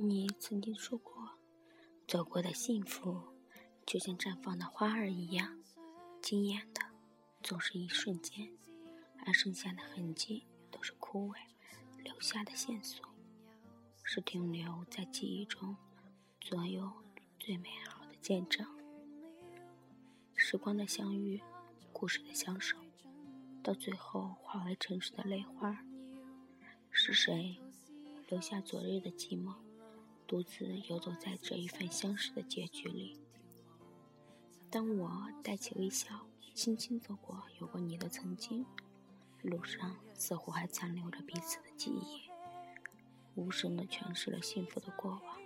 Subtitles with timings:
[0.00, 1.28] 你曾经说过，
[2.06, 3.20] 走过的幸福
[3.84, 5.60] 就像绽放的花儿一样，
[6.22, 6.80] 惊艳的
[7.42, 8.48] 总是一瞬间，
[9.26, 11.36] 而剩下的痕迹都是枯萎
[12.04, 13.04] 留下的线索，
[14.04, 15.76] 是停留在记忆中
[16.42, 16.92] 所有
[17.40, 18.64] 最美好的见证。
[20.36, 21.42] 时光的相遇，
[21.92, 22.78] 故事的相守，
[23.64, 25.76] 到最后化为城市的泪花。
[26.92, 27.58] 是谁
[28.28, 29.52] 留下昨日的寂寞？
[30.28, 33.18] 独自游走在这一份相识的结局里。
[34.70, 38.66] 当我带起微笑，轻轻走过有过你的曾经，
[39.40, 42.28] 路上似乎还残留着彼此的记忆，
[43.36, 45.38] 无声的诠释了幸福的过往。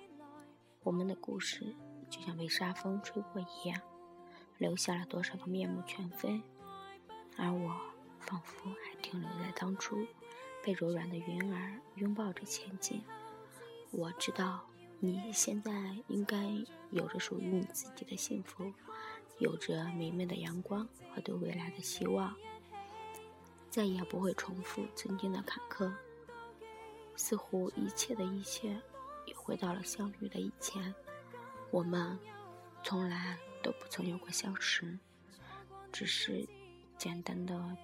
[0.82, 1.76] 我们的故事
[2.10, 3.80] 就像被沙风吹过一样，
[4.58, 6.42] 留下了多少个面目全非，
[7.36, 7.80] 而我
[8.18, 10.04] 仿佛还停留在当初，
[10.64, 13.00] 被柔软的云儿拥抱着前进。
[13.92, 14.66] 我知道。
[15.04, 16.38] 你现在应该
[16.92, 18.72] 有着属于你自己的幸福，
[19.40, 22.32] 有着明媚的阳光和对未来的希望，
[23.68, 25.92] 再也不会重复曾经的坎坷。
[27.16, 28.80] 似乎一切的一切
[29.26, 30.94] 又回到了相遇的以前，
[31.72, 32.16] 我们
[32.84, 34.96] 从来都不曾有过相识，
[35.90, 36.46] 只是
[36.96, 37.76] 简单的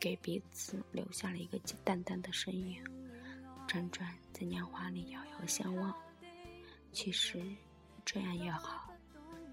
[0.00, 2.82] 给彼此留下了一个淡淡的身影，
[3.68, 5.94] 辗转在年华里遥遥相望。
[7.00, 7.40] 其实，
[8.04, 8.92] 这样也好，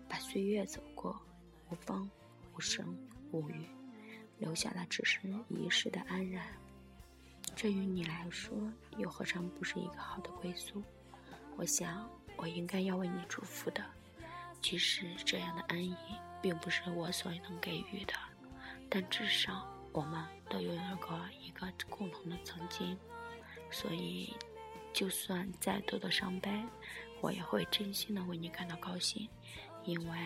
[0.10, 1.16] 把岁月走过，
[1.70, 2.10] 无风
[2.56, 2.98] 无声
[3.32, 3.68] 无语，
[4.40, 6.44] 留下的只是一世的安然。
[7.56, 8.58] 这于你来说，
[8.98, 10.82] 又何尝不是一个好的归宿？
[11.56, 13.86] 我想，我应该要为你祝福的。
[14.60, 15.96] 其实这样的安逸，
[16.42, 18.14] 并不是我所能给予的，
[18.90, 22.98] 但至少我们都拥有过一个共同的曾经，
[23.70, 24.36] 所以。
[24.94, 26.50] 就算再多的伤悲，
[27.26, 29.28] 我也会真心的为你感到高兴，
[29.84, 30.18] 因为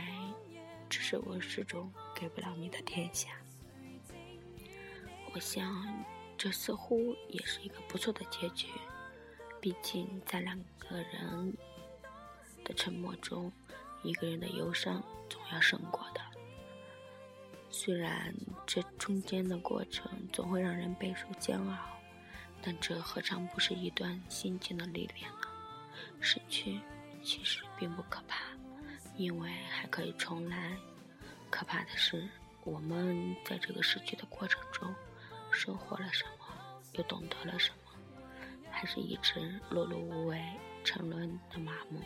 [0.90, 3.30] 这是我始终给不了你的天下。
[5.34, 6.06] 我想，
[6.38, 8.68] 这似乎也是一个不错的结局。
[9.62, 11.58] 毕竟，在两个人
[12.66, 13.50] 的沉默中，
[14.04, 16.20] 一个人的忧伤总要胜过的。
[17.70, 18.36] 虽然
[18.68, 21.78] 这中间的过程总会让人备受煎熬。
[22.62, 25.48] 但这何尝不是一段心境的历练呢？
[26.20, 26.80] 失去
[27.24, 28.40] 其实并不可怕，
[29.16, 30.78] 因为还可以重来。
[31.50, 32.28] 可怕的是，
[32.64, 34.94] 我们在这个失去的过程中，
[35.52, 36.46] 收获了什么，
[36.94, 37.92] 又懂得了什么，
[38.70, 39.40] 还是一直
[39.72, 40.44] 碌碌无为、
[40.84, 42.02] 沉沦的麻木，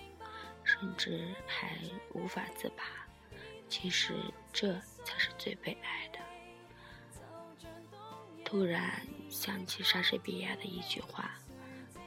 [0.64, 1.78] 甚至还
[2.14, 2.84] 无法自拔。
[3.68, 4.14] 其实
[4.52, 4.74] 这
[5.04, 6.20] 才是最悲哀的。
[8.46, 11.40] 突然想起莎士比亚的一句话，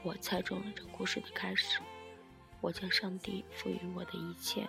[0.07, 1.81] 我猜中了这故事的开始。
[2.61, 4.65] 我将上帝赋予我的一切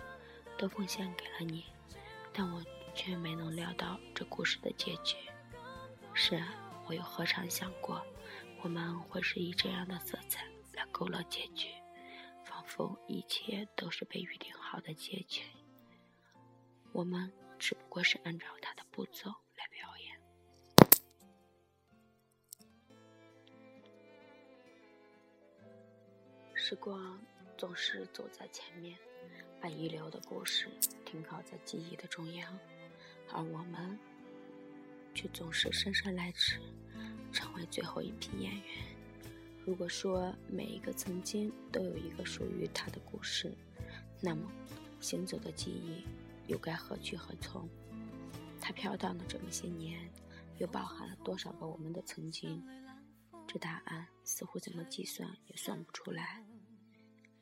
[0.57, 1.63] 都奉献给了你，
[2.33, 2.63] 但我
[2.95, 5.15] 却没能料到这故事的结局。
[6.15, 6.55] 是啊，
[6.87, 8.03] 我又何尝想过
[8.63, 10.43] 我们会是以这样的色彩
[10.73, 11.67] 来勾勒结局，
[12.43, 15.43] 仿佛一切都是被预定好的结局。
[16.93, 19.31] 我们只不过是按照他的步骤
[26.69, 27.17] 时光
[27.57, 28.99] 总是走在前面，
[29.61, 30.67] 把遗留的故事
[31.05, 32.59] 停靠在记忆的中央，
[33.31, 33.97] 而我们
[35.15, 36.59] 却总是姗姗来迟，
[37.31, 38.63] 成为最后一批演员。
[39.65, 43.55] 如果说每一个曾经都有一个属于他的故事，
[44.19, 44.51] 那么
[44.99, 46.03] 行走的记忆
[46.47, 47.65] 又该何去何从？
[48.59, 50.11] 它飘荡的这么些年，
[50.57, 52.61] 又包含了多少个我们的曾经？
[53.47, 56.43] 这答案似乎怎么计算也算不出来。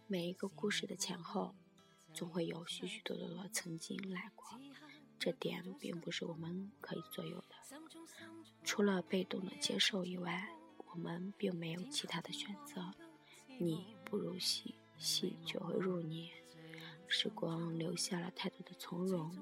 [0.07, 1.55] 每一个故事的前后，
[2.13, 4.47] 总会有许许多多的曾经来过，
[5.17, 7.55] 这点并不是我们可以左右的。
[8.63, 10.47] 除了被动的接受以外，
[10.77, 12.93] 我们并没有其他的选择。
[13.57, 16.29] 你不入戏，戏就会入你。
[17.07, 19.35] 时光留下了太多的从容，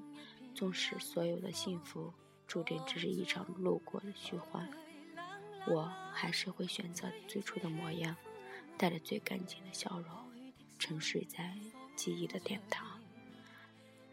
[0.54, 2.10] 纵使所有的幸福
[2.46, 4.66] 注定只是一场路过的虚幻，
[5.66, 8.16] 我还是会选择最初的模样，
[8.78, 10.23] 带着最干净的笑容。
[10.84, 11.56] 沉睡在
[11.96, 13.00] 记忆的殿堂。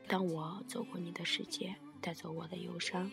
[0.08, 3.12] 当我走过你的世界，带走我的忧伤，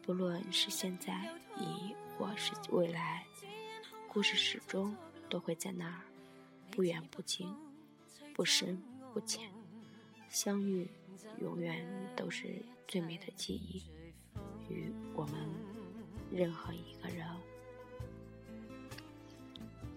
[0.00, 3.26] 不论是现在，亦或是未来，
[4.08, 4.96] 故事始终
[5.28, 6.00] 都会在那儿，
[6.70, 7.54] 不远不近，
[8.34, 8.82] 不深
[9.12, 9.50] 不浅。
[10.30, 10.88] 相遇
[11.42, 11.86] 永远
[12.16, 13.82] 都是最美的记忆，
[14.70, 15.34] 与我们
[16.32, 17.28] 任何一个人。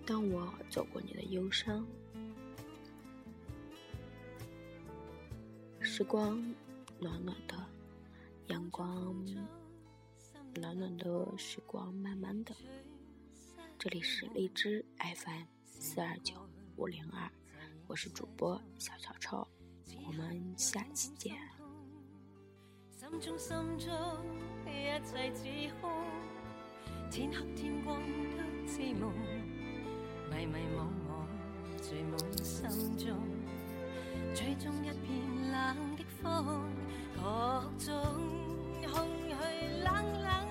[0.05, 1.87] 当我走过你的忧伤。
[5.95, 6.43] 时光
[6.99, 7.55] 暖暖的，
[8.47, 9.15] 阳光
[10.55, 12.51] 暖暖的，时光慢慢的。
[13.77, 17.31] 这里是荔枝 FM 四二九五零二，
[17.85, 19.47] 我是主播小小臭，
[20.07, 21.37] 我们下期见。
[22.97, 23.93] 心中心中
[24.65, 25.91] 一切只空，
[27.11, 29.13] 天黑天光都似梦，
[30.31, 33.15] 迷迷惘惘聚满心中，
[34.33, 36.61] 最终一片冷的风，
[37.15, 37.21] 各
[37.77, 37.93] 种
[38.91, 39.33] 空虚
[39.83, 40.42] 冷冷